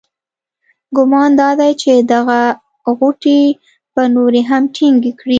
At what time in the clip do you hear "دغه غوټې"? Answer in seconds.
2.13-3.41